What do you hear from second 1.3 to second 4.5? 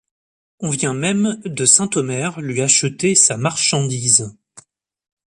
de Saint-Omer lui acheter sa marchandise.